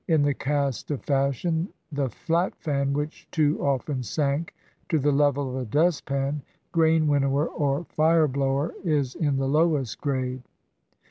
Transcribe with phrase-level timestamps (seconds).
[0.07, 4.55] In the caste of fashion the flat fan, which too often sank
[4.89, 10.01] to the level of a dustpan, grain winnower, or fire blower, is in the lowest
[10.01, 10.41] grade.